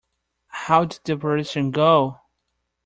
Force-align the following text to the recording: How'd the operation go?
How'd 0.47 0.97
the 1.03 1.13
operation 1.13 1.69
go? 1.69 2.21